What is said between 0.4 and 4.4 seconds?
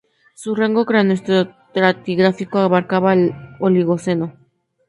rango cronoestratigráfico abarcaba el Oligoceno.